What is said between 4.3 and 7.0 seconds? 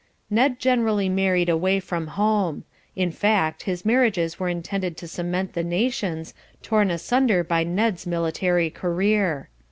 were intended to cement the nations, torn